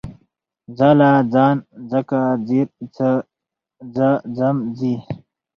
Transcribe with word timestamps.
ځاله، 0.77 1.09
ځان، 1.33 1.57
ځکه، 1.91 2.19
ځير، 2.47 2.67
ځه، 3.95 4.09
ځم، 4.37 4.57
ځي 4.77 4.93